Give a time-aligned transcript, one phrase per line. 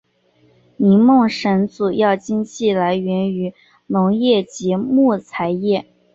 [0.77, 3.53] 林梦省主要经济来源于
[3.85, 5.85] 农业及木材业。